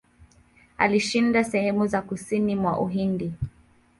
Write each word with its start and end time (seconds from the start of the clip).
Alishinda 0.77 1.43
sehemu 1.43 1.87
za 1.87 2.01
kusini 2.01 2.55
mwa 2.55 2.79
Uhindi. 2.79 3.33